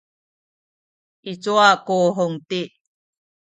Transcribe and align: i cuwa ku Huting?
i 1.31 1.33
cuwa 1.43 1.69
ku 1.85 1.95
Huting? 2.15 2.71